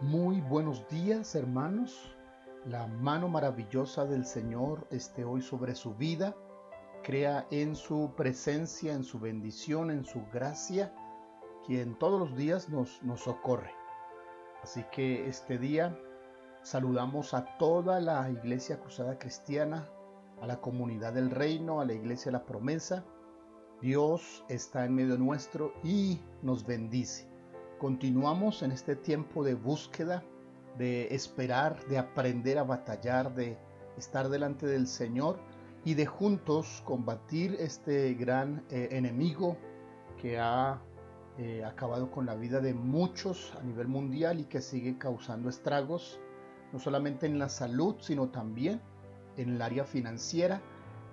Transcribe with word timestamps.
Muy 0.00 0.40
buenos 0.40 0.86
días 0.88 1.34
hermanos. 1.34 2.16
La 2.64 2.86
mano 2.86 3.28
maravillosa 3.28 4.04
del 4.04 4.24
Señor 4.24 4.86
esté 4.92 5.24
hoy 5.24 5.42
sobre 5.42 5.74
su 5.74 5.96
vida. 5.96 6.36
Crea 7.02 7.48
en 7.50 7.74
su 7.74 8.12
presencia, 8.16 8.92
en 8.92 9.02
su 9.02 9.18
bendición, 9.18 9.90
en 9.90 10.04
su 10.04 10.22
gracia, 10.32 10.94
quien 11.66 11.98
todos 11.98 12.20
los 12.20 12.36
días 12.36 12.68
nos, 12.68 13.02
nos 13.02 13.22
socorre. 13.22 13.72
Así 14.62 14.84
que 14.92 15.26
este 15.26 15.58
día 15.58 15.98
saludamos 16.62 17.34
a 17.34 17.58
toda 17.58 17.98
la 17.98 18.30
Iglesia 18.30 18.78
Cruzada 18.78 19.18
Cristiana, 19.18 19.88
a 20.40 20.46
la 20.46 20.60
comunidad 20.60 21.12
del 21.12 21.32
reino, 21.32 21.80
a 21.80 21.84
la 21.84 21.94
Iglesia 21.94 22.26
de 22.26 22.38
la 22.38 22.46
Promesa. 22.46 23.04
Dios 23.82 24.44
está 24.48 24.84
en 24.84 24.94
medio 24.94 25.18
nuestro 25.18 25.72
y 25.82 26.20
nos 26.42 26.64
bendice. 26.64 27.27
Continuamos 27.78 28.64
en 28.64 28.72
este 28.72 28.96
tiempo 28.96 29.44
de 29.44 29.54
búsqueda, 29.54 30.24
de 30.78 31.14
esperar, 31.14 31.78
de 31.86 31.98
aprender 31.98 32.58
a 32.58 32.64
batallar, 32.64 33.36
de 33.36 33.56
estar 33.96 34.28
delante 34.28 34.66
del 34.66 34.88
Señor 34.88 35.38
y 35.84 35.94
de 35.94 36.04
juntos 36.04 36.82
combatir 36.84 37.56
este 37.60 38.14
gran 38.14 38.64
eh, 38.70 38.88
enemigo 38.90 39.56
que 40.20 40.40
ha 40.40 40.82
eh, 41.38 41.64
acabado 41.64 42.10
con 42.10 42.26
la 42.26 42.34
vida 42.34 42.60
de 42.60 42.74
muchos 42.74 43.54
a 43.60 43.62
nivel 43.62 43.86
mundial 43.86 44.40
y 44.40 44.44
que 44.46 44.60
sigue 44.60 44.98
causando 44.98 45.48
estragos, 45.48 46.18
no 46.72 46.80
solamente 46.80 47.26
en 47.26 47.38
la 47.38 47.48
salud, 47.48 47.94
sino 48.00 48.30
también 48.30 48.80
en 49.36 49.50
el 49.50 49.62
área 49.62 49.84
financiera. 49.84 50.60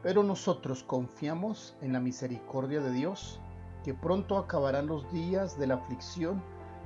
Pero 0.00 0.22
nosotros 0.22 0.84
confiamos 0.84 1.76
en 1.80 1.92
la 1.92 1.98
misericordia 1.98 2.80
de 2.80 2.92
Dios, 2.92 3.40
que 3.82 3.94
pronto 3.94 4.38
acabarán 4.38 4.86
los 4.86 5.10
días 5.12 5.58
de 5.58 5.66
la 5.66 5.74
aflicción 5.74 6.42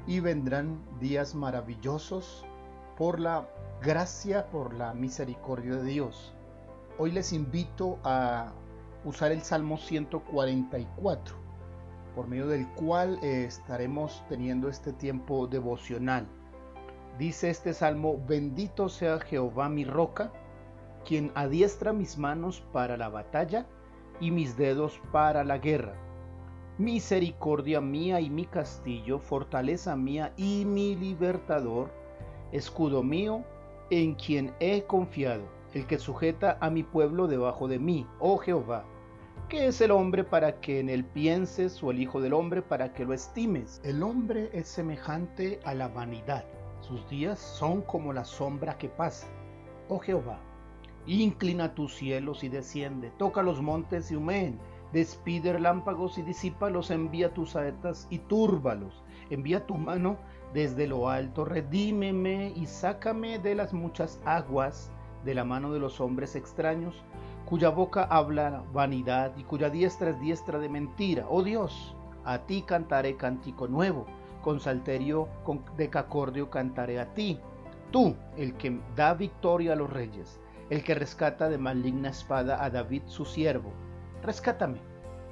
y 0.07 0.21
vendrán 0.21 0.79
días 1.01 1.35
maravillosos 1.35 2.45
por 2.97 3.21
la 3.21 3.49
gracia, 3.83 4.47
por 4.47 4.73
la 4.75 4.95
misericordia 4.95 5.77
de 5.77 5.85
Dios. 5.85 6.33
Hoy 6.99 7.13
les 7.13 7.33
invito 7.33 7.99
a 8.05 8.53
usar 9.05 9.33
el 9.33 9.43
Salmo 9.43 9.77
144, 9.77 11.37
por 12.15 12.27
medio 12.27 12.47
del 12.47 12.67
cual 12.75 13.19
eh, 13.23 13.45
estaremos 13.45 14.25
teniendo 14.29 14.69
este 14.69 14.93
tiempo 14.93 15.47
devocional. 15.47 16.27
Dice 17.19 17.51
este 17.51 17.75
salmo, 17.75 18.19
bendito 18.27 18.89
sea 18.89 19.21
Jehová 19.21 19.69
mi 19.69 19.85
roca, 19.85 20.33
quien 21.05 21.31
adiestra 21.35 21.93
mis 21.93 22.17
manos 22.17 22.63
para 22.73 22.97
la 22.97 23.09
batalla 23.09 23.67
y 24.21 24.31
mis 24.31 24.57
dedos 24.57 25.01
para 25.13 25.45
la 25.45 25.59
guerra 25.59 26.06
misericordia 26.79 27.81
mía 27.81 28.21
y 28.21 28.29
mi 28.29 28.45
castillo, 28.45 29.19
fortaleza 29.19 29.97
mía 29.97 30.33
y 30.37 30.65
mi 30.65 30.95
libertador, 30.95 31.91
escudo 32.53 33.03
mío, 33.03 33.45
en 33.91 34.15
quien 34.15 34.53
he 34.61 34.83
confiado, 34.83 35.45
el 35.73 35.87
que 35.87 35.99
sujeta 35.99 36.59
a 36.61 36.71
mi 36.71 36.83
pueblo 36.83 37.29
debajo 37.29 37.69
de 37.69 37.79
mí, 37.79 38.07
oh 38.19 38.37
Jehová. 38.39 38.85
¿Qué 39.49 39.69
es 39.69 39.81
el 39.81 39.93
hombre 39.93 40.25
para 40.25 40.61
que 40.61 40.81
en 40.81 40.89
él 40.89 41.05
pienses 41.05 41.81
o 41.83 41.93
el 41.93 42.01
Hijo 42.01 42.21
del 42.21 42.33
hombre 42.33 42.63
para 42.63 42.93
que 42.93 43.05
lo 43.05 43.15
estimes? 43.15 43.81
El 43.85 44.03
hombre 44.03 44.51
es 44.53 44.67
semejante 44.67 45.61
a 45.65 45.73
la 45.73 45.87
vanidad. 45.87 46.45
Sus 46.81 47.09
días 47.09 47.39
son 47.39 47.83
como 47.83 48.13
la 48.13 48.25
sombra 48.25 48.77
que 48.77 48.89
pasa. 48.89 49.29
Oh 49.89 50.01
Jehová, 50.01 50.41
inclina 51.07 51.75
tus 51.75 51.95
cielos 51.95 52.43
y 52.43 52.49
desciende, 52.49 53.13
toca 53.19 53.43
los 53.43 53.63
montes 53.63 54.11
y 54.11 54.17
humeen 54.17 54.59
Despide 54.93 55.53
relámpagos 55.53 56.17
y 56.17 56.23
disípalos, 56.23 56.91
envía 56.91 57.35
tus 57.35 57.51
saetas 57.51 58.07
y 58.09 58.19
túrbalos. 58.19 59.03
Envía 59.31 59.67
tu 59.67 59.75
mano 59.75 60.17
desde 60.55 60.87
lo 60.87 61.09
alto, 61.09 61.45
redímeme 61.45 62.53
y 62.55 62.67
sácame 62.67 63.39
de 63.39 63.57
las 63.57 63.73
muchas 63.73 64.21
aguas 64.25 64.91
de 65.25 65.35
la 65.35 65.45
mano 65.45 65.73
de 65.73 65.81
los 65.81 66.01
hombres 66.01 66.37
extraños, 66.37 67.03
cuya 67.47 67.71
boca 67.71 68.05
habla 68.05 68.63
vanidad 68.73 69.37
y 69.37 69.43
cuya 69.43 69.71
diestra 69.71 70.11
es 70.11 70.21
diestra 70.21 70.59
de 70.61 70.69
mentira. 70.69 71.27
Oh 71.29 71.43
Dios, 71.43 71.97
a 72.25 72.39
ti 72.39 72.63
cantaré 72.63 73.17
cántico 73.17 73.67
nuevo, 73.67 74.07
con 74.41 74.61
salterio, 74.61 75.29
con 75.43 75.65
decacordio 75.77 76.49
cantaré 76.49 77.01
a 77.01 77.13
ti. 77.13 77.41
Tú, 77.91 78.15
el 78.37 78.55
que 78.55 78.81
da 78.95 79.15
victoria 79.15 79.73
a 79.73 79.77
los 79.77 79.91
reyes, 79.91 80.41
el 80.71 80.85
que 80.85 80.95
rescata 80.95 81.49
de 81.49 81.59
maligna 81.59 82.11
espada 82.11 82.65
a 82.65 82.71
David 82.71 83.03
su 83.07 83.25
siervo 83.25 83.73
rescátame 84.27 84.81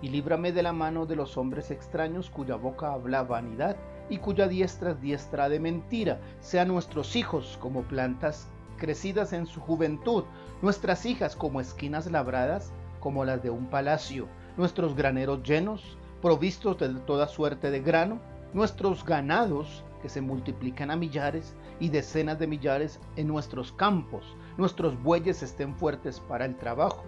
y 0.00 0.08
líbrame 0.08 0.52
de 0.52 0.62
la 0.62 0.72
mano 0.72 1.04
de 1.04 1.16
los 1.16 1.36
hombres 1.36 1.70
extraños 1.70 2.30
cuya 2.30 2.54
boca 2.54 2.92
habla 2.92 3.24
vanidad 3.24 3.76
y 4.08 4.18
cuya 4.18 4.46
diestra 4.46 4.92
es 4.92 5.00
diestra 5.00 5.48
de 5.48 5.58
mentira. 5.58 6.20
Sean 6.40 6.68
nuestros 6.68 7.16
hijos 7.16 7.58
como 7.60 7.82
plantas 7.82 8.48
crecidas 8.76 9.32
en 9.32 9.46
su 9.46 9.60
juventud, 9.60 10.24
nuestras 10.62 11.06
hijas 11.06 11.34
como 11.34 11.60
esquinas 11.60 12.10
labradas, 12.10 12.72
como 13.00 13.24
las 13.24 13.42
de 13.42 13.50
un 13.50 13.66
palacio, 13.66 14.28
nuestros 14.56 14.94
graneros 14.94 15.42
llenos, 15.42 15.98
provistos 16.22 16.78
de 16.78 16.88
toda 17.00 17.26
suerte 17.26 17.70
de 17.70 17.80
grano, 17.80 18.20
nuestros 18.52 19.04
ganados 19.04 19.84
que 20.02 20.08
se 20.08 20.20
multiplican 20.20 20.90
a 20.90 20.96
millares 20.96 21.54
y 21.80 21.88
decenas 21.88 22.38
de 22.38 22.46
millares 22.46 23.00
en 23.16 23.26
nuestros 23.26 23.72
campos, 23.72 24.36
nuestros 24.56 25.02
bueyes 25.02 25.42
estén 25.42 25.74
fuertes 25.74 26.20
para 26.20 26.44
el 26.44 26.56
trabajo 26.56 27.04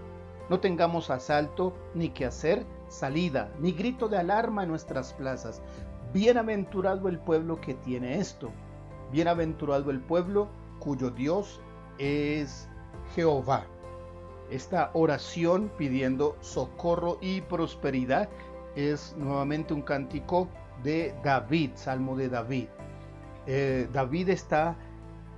no 0.49 0.61
tengamos 0.61 1.11
asalto, 1.11 1.75
ni 1.95 2.11
que 2.11 2.25
hacer 2.25 2.65
salida, 2.89 3.53
ni 3.59 3.73
grito 3.73 4.09
de 4.09 4.19
alarma 4.19 4.63
en 4.63 4.69
nuestras 4.69 5.13
plazas. 5.13 5.63
Bienaventurado 6.13 7.09
el 7.09 7.19
pueblo 7.19 7.61
que 7.61 7.75
tiene 7.75 8.19
esto. 8.19 8.51
Bienaventurado 9.11 9.91
el 9.91 10.01
pueblo 10.01 10.49
cuyo 10.79 11.11
Dios 11.11 11.61
es 11.99 12.69
Jehová. 13.15 13.67
Esta 14.51 14.91
oración 14.95 15.71
pidiendo 15.77 16.37
socorro 16.41 17.19
y 17.21 17.41
prosperidad 17.41 18.29
es 18.77 19.15
nuevamente 19.17 19.75
un 19.75 19.83
cántico 19.83 20.49
de 20.85 21.15
David, 21.25 21.71
Salmo 21.75 22.17
de 22.17 22.29
David. 22.29 22.69
Eh, 23.47 23.89
David 23.93 24.29
está 24.29 24.77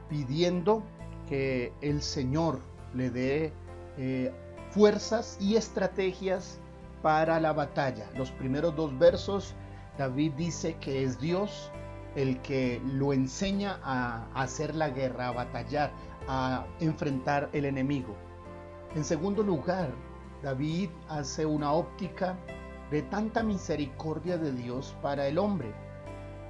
pidiendo 0.08 0.82
que 1.28 1.72
el 1.80 2.02
Señor 2.02 2.58
le 2.94 3.10
dé 3.10 3.52
eh, 3.96 4.32
fuerzas 4.70 5.36
y 5.40 5.56
estrategias 5.56 6.58
para 7.02 7.40
la 7.40 7.52
batalla. 7.52 8.10
Los 8.16 8.30
primeros 8.30 8.74
dos 8.76 8.96
versos, 8.98 9.54
David 9.96 10.32
dice 10.36 10.76
que 10.80 11.04
es 11.04 11.18
Dios 11.18 11.70
el 12.16 12.40
que 12.42 12.80
lo 12.84 13.12
enseña 13.12 13.78
a 13.82 14.26
hacer 14.34 14.74
la 14.74 14.90
guerra, 14.90 15.28
a 15.28 15.32
batallar, 15.32 15.92
a 16.26 16.66
enfrentar 16.80 17.48
el 17.52 17.64
enemigo. 17.64 18.14
En 18.94 19.04
segundo 19.04 19.42
lugar, 19.42 19.90
David 20.42 20.90
hace 21.08 21.46
una 21.46 21.72
óptica 21.72 22.36
de 22.90 23.02
tanta 23.02 23.42
misericordia 23.42 24.38
de 24.38 24.52
Dios 24.52 24.96
para 25.02 25.28
el 25.28 25.38
hombre. 25.38 25.72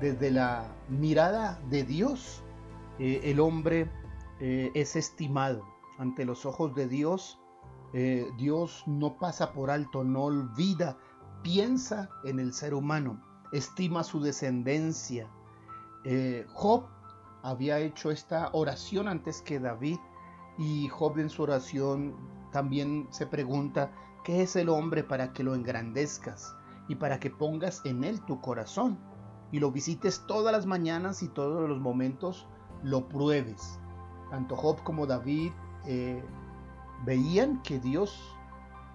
Desde 0.00 0.30
la 0.30 0.72
mirada 0.88 1.60
de 1.68 1.82
Dios, 1.82 2.42
eh, 2.98 3.20
el 3.24 3.40
hombre 3.40 3.90
eh, 4.40 4.70
es 4.74 4.94
estimado 4.94 5.64
ante 5.98 6.24
los 6.24 6.46
ojos 6.46 6.74
de 6.74 6.86
Dios 6.86 7.38
eh, 7.92 8.30
Dios 8.36 8.82
no 8.86 9.16
pasa 9.18 9.52
por 9.52 9.70
alto, 9.70 10.04
no 10.04 10.24
olvida, 10.24 10.96
piensa 11.42 12.10
en 12.24 12.38
el 12.38 12.52
ser 12.52 12.74
humano, 12.74 13.20
estima 13.52 14.04
su 14.04 14.20
descendencia. 14.20 15.30
Eh, 16.04 16.46
Job 16.52 16.84
había 17.42 17.78
hecho 17.78 18.10
esta 18.10 18.50
oración 18.52 19.08
antes 19.08 19.40
que 19.42 19.58
David 19.58 19.98
y 20.58 20.88
Job 20.88 21.18
en 21.18 21.30
su 21.30 21.42
oración 21.42 22.14
también 22.52 23.06
se 23.10 23.26
pregunta, 23.26 23.92
¿qué 24.24 24.42
es 24.42 24.56
el 24.56 24.68
hombre 24.68 25.04
para 25.04 25.32
que 25.32 25.42
lo 25.42 25.54
engrandezcas 25.54 26.54
y 26.88 26.96
para 26.96 27.20
que 27.20 27.30
pongas 27.30 27.84
en 27.84 28.04
él 28.04 28.20
tu 28.24 28.40
corazón 28.40 28.98
y 29.52 29.60
lo 29.60 29.70
visites 29.70 30.24
todas 30.26 30.52
las 30.52 30.66
mañanas 30.66 31.22
y 31.22 31.28
todos 31.28 31.68
los 31.68 31.78
momentos 31.78 32.46
lo 32.82 33.08
pruebes? 33.08 33.78
Tanto 34.30 34.56
Job 34.56 34.82
como 34.82 35.06
David 35.06 35.52
eh, 35.86 36.22
veían 37.04 37.62
que 37.62 37.78
Dios 37.78 38.36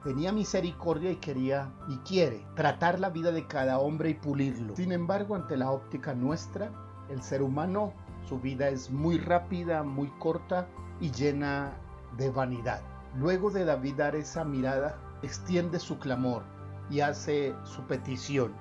tenía 0.03 0.31
misericordia 0.31 1.11
y 1.11 1.15
quería 1.15 1.71
y 1.87 1.97
quiere 1.99 2.45
tratar 2.55 2.99
la 2.99 3.09
vida 3.09 3.31
de 3.31 3.47
cada 3.47 3.79
hombre 3.79 4.09
y 4.09 4.13
pulirlo. 4.15 4.75
Sin 4.75 4.91
embargo, 4.91 5.35
ante 5.35 5.55
la 5.55 5.71
óptica 5.71 6.13
nuestra, 6.13 6.71
el 7.09 7.21
ser 7.21 7.41
humano, 7.41 7.93
su 8.27 8.39
vida 8.39 8.69
es 8.69 8.91
muy 8.91 9.17
rápida, 9.17 9.83
muy 9.83 10.09
corta 10.19 10.67
y 10.99 11.11
llena 11.11 11.73
de 12.17 12.29
vanidad. 12.29 12.81
Luego 13.17 13.51
de 13.51 13.65
David 13.65 13.95
dar 13.95 14.15
esa 14.15 14.43
mirada, 14.43 14.97
extiende 15.21 15.79
su 15.79 15.99
clamor 15.99 16.43
y 16.89 16.99
hace 16.99 17.55
su 17.63 17.81
petición. 17.83 18.53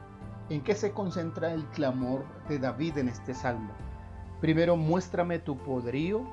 ¿En 0.49 0.63
qué 0.63 0.75
se 0.75 0.93
concentra 0.93 1.53
el 1.53 1.65
clamor 1.69 2.25
de 2.49 2.59
David 2.59 2.99
en 2.99 3.09
este 3.09 3.35
salmo? 3.35 3.73
Primero, 4.41 4.77
muéstrame 4.77 5.39
tu 5.39 5.57
poderío 5.57 6.25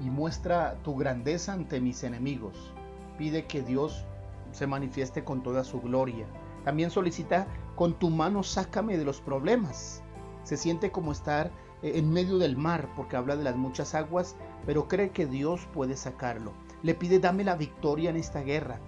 y 0.00 0.10
muestra 0.10 0.76
tu 0.82 0.96
grandeza 0.96 1.52
ante 1.52 1.80
mis 1.80 2.02
enemigos. 2.04 2.72
Pide 3.18 3.46
que 3.46 3.62
Dios 3.62 4.04
se 4.52 4.66
manifieste 4.66 5.24
con 5.24 5.42
toda 5.42 5.64
su 5.64 5.80
gloria. 5.80 6.26
También 6.64 6.90
solicita, 6.90 7.46
con 7.76 7.94
tu 7.94 8.10
mano 8.10 8.42
sácame 8.42 8.96
de 8.96 9.04
los 9.04 9.20
problemas. 9.20 10.02
Se 10.42 10.56
siente 10.56 10.90
como 10.90 11.12
estar 11.12 11.50
eh, 11.82 11.92
en 11.96 12.10
medio 12.10 12.38
del 12.38 12.56
mar, 12.56 12.88
porque 12.96 13.16
habla 13.16 13.36
de 13.36 13.44
las 13.44 13.56
muchas 13.56 13.94
aguas, 13.94 14.36
pero 14.66 14.88
cree 14.88 15.10
que 15.10 15.26
Dios 15.26 15.66
puede 15.72 15.96
sacarlo. 15.96 16.52
Le 16.82 16.94
pide, 16.94 17.18
dame 17.18 17.44
la 17.44 17.56
victoria 17.56 18.10
en 18.10 18.16
esta 18.16 18.40
guerra. 18.42 18.80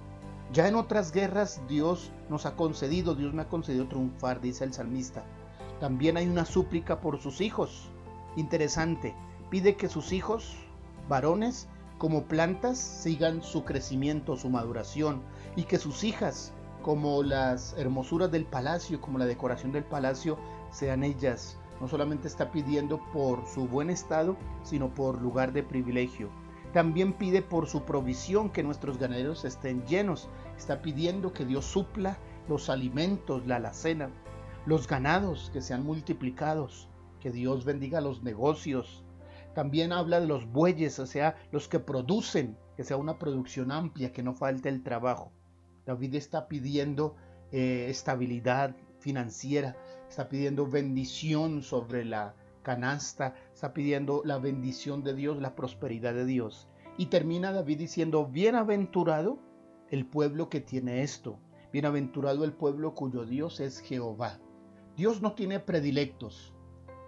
Ya 0.53 0.69
en 0.69 0.76
otras 0.76 1.12
guerras 1.12 1.61
Dios 1.69 2.12
nos 2.31 2.47
ha 2.47 2.55
concedido, 2.55 3.14
Dios 3.14 3.35
me 3.35 3.43
ha 3.43 3.49
concedido 3.49 3.88
triunfar, 3.88 4.41
dice 4.41 4.64
el 4.64 4.73
salmista. 4.73 5.25
También 5.81 6.17
hay 6.17 6.29
una 6.29 6.44
súplica 6.44 7.00
por 7.00 7.19
sus 7.20 7.41
hijos. 7.41 7.91
Interesante, 8.37 9.14
pide 9.50 9.76
que 9.76 9.88
sus 9.88 10.12
hijos, 10.12 10.56
varones, 11.08 11.69
como 11.99 12.25
plantas, 12.25 12.79
sigan 12.79 13.43
su 13.43 13.64
crecimiento, 13.64 14.37
su 14.37 14.50
maduración, 14.50 15.23
y 15.56 15.64
que 15.64 15.79
sus 15.79 16.05
hijas, 16.05 16.53
como 16.82 17.23
las 17.23 17.75
hermosuras 17.79 18.31
del 18.31 18.44
palacio, 18.44 19.00
como 19.00 19.19
la 19.19 19.26
decoración 19.26 19.73
del 19.73 19.85
palacio, 19.85 20.38
sean 20.70 21.03
ellas. 21.05 21.58
No 21.81 21.88
solamente 21.88 22.29
está 22.29 22.53
pidiendo 22.53 23.00
por 23.12 23.47
su 23.47 23.67
buen 23.67 23.91
estado, 23.91 24.37
sino 24.62 24.94
por 24.94 25.20
lugar 25.20 25.53
de 25.53 25.62
privilegio. 25.62 26.31
También 26.73 27.14
pide 27.14 27.41
por 27.43 27.67
su 27.69 27.85
provisión 27.85 28.50
que 28.50 28.62
nuestros 28.62 28.99
ganaderos 28.99 29.44
estén 29.44 29.85
llenos. 29.87 30.29
Está 30.58 30.82
pidiendo 30.82 31.32
que 31.32 31.47
Dios 31.47 31.64
supla 31.64 32.19
los 32.49 32.69
alimentos, 32.69 33.47
la 33.47 33.56
alacena, 33.56 34.11
los 34.67 34.87
ganados 34.87 35.50
que 35.53 35.62
sean 35.62 35.85
multiplicados, 35.85 36.88
que 37.20 37.31
Dios 37.31 37.64
bendiga 37.64 38.00
los 38.00 38.23
negocios. 38.23 39.06
También 39.56 39.91
habla 39.91 40.20
de 40.20 40.26
los 40.26 40.44
bueyes, 40.53 40.99
o 40.99 41.06
sea, 41.06 41.35
los 41.50 41.67
que 41.67 41.79
producen, 41.79 42.58
que 42.76 42.85
sea 42.85 42.99
una 42.99 43.19
producción 43.19 43.73
amplia, 43.73 44.12
que 44.12 44.23
no 44.23 44.35
falte 44.35 44.69
el 44.69 44.82
trabajo. 44.82 45.32
David 45.87 46.17
está 46.17 46.47
pidiendo 46.47 47.17
eh, 47.53 47.87
estabilidad 47.88 48.76
financiera, 48.99 49.75
está 50.11 50.29
pidiendo 50.29 50.67
bendición 50.67 51.62
sobre 51.62 52.05
la 52.05 52.35
canasta, 52.62 53.35
está 53.55 53.73
pidiendo 53.73 54.20
la 54.26 54.37
bendición 54.37 55.03
de 55.03 55.14
Dios, 55.14 55.41
la 55.41 55.56
prosperidad 55.56 56.12
de 56.12 56.26
Dios. 56.26 56.69
Y 56.99 57.06
termina 57.06 57.50
David 57.50 57.79
diciendo, 57.79 58.26
bienaventurado 58.26 59.38
el 59.88 60.05
pueblo 60.05 60.50
que 60.50 60.61
tiene 60.61 61.03
esto, 61.03 61.41
bienaventurado 61.73 62.44
el 62.44 62.53
pueblo 62.53 62.94
cuyo 62.94 63.25
Dios 63.25 63.61
es 63.61 63.81
Jehová. 63.81 64.38
Dios 64.99 65.23
no 65.23 65.32
tiene 65.32 65.61
predilectos, 65.61 66.53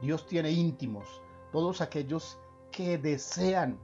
Dios 0.00 0.26
tiene 0.26 0.50
íntimos, 0.52 1.20
todos 1.52 1.80
aquellos 1.80 2.38
que 2.70 2.98
desean 2.98 3.78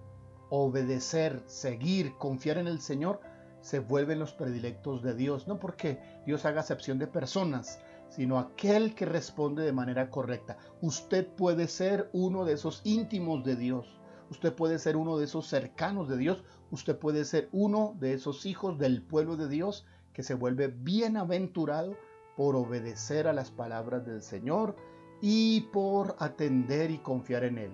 obedecer, 0.51 1.43
seguir, 1.47 2.17
confiar 2.17 2.59
en 2.59 2.67
el 2.67 2.81
Señor, 2.81 3.21
se 3.61 3.79
vuelven 3.79 4.19
los 4.19 4.33
predilectos 4.35 5.03
de 5.03 5.15
Dios, 5.15 5.49
no 5.49 5.59
porque 5.59 5.99
Dios 6.27 6.45
haga 6.45 6.61
acepción 6.61 6.99
de 6.99 7.07
personas, 7.07 7.81
sino 8.11 8.39
aquel 8.39 8.95
que 8.95 9.07
responde 9.07 9.63
de 9.63 9.73
manera 9.73 10.11
correcta. 10.11 10.59
Usted 10.83 11.27
puede 11.27 11.67
ser 11.67 12.11
uno 12.13 12.45
de 12.45 12.53
esos 12.53 12.83
íntimos 12.85 13.43
de 13.43 13.57
Dios, 13.57 14.01
usted 14.31 14.55
puede 14.55 14.79
ser 14.79 14.97
uno 14.97 15.17
de 15.17 15.25
esos 15.25 15.47
cercanos 15.47 16.09
de 16.09 16.19
Dios, 16.19 16.45
usted 16.71 16.99
puede 16.99 17.25
ser 17.25 17.49
uno 17.53 17.97
de 17.99 18.13
esos 18.13 18.47
hijos 18.47 18.79
del 18.79 19.03
pueblo 19.03 19.37
de 19.37 19.49
Dios 19.49 19.87
que 20.13 20.23
se 20.23 20.35
vuelve 20.35 20.69
bienaventurado 20.69 21.97
por 22.37 22.57
obedecer 22.57 23.27
a 23.27 23.33
las 23.33 23.51
palabras 23.51 24.05
del 24.05 24.23
Señor 24.23 24.77
y 25.27 25.63
por 25.73 26.17
atender 26.19 26.91
y 26.91 26.99
confiar 26.99 27.45
en 27.45 27.57
Él. 27.57 27.71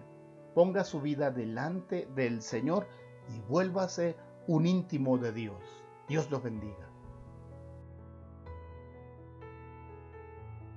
Ponga 0.55 0.85
su 0.85 1.01
vida 1.01 1.33
delante 1.33 2.07
del 2.15 2.43
Señor 2.43 2.87
y 3.35 3.41
vuélvase 3.41 4.15
un 4.47 4.67
íntimo 4.67 5.19
de 5.19 5.33
Dios. 5.33 5.61
Dios 6.07 6.31
los 6.31 6.45
bendiga. 6.45 6.90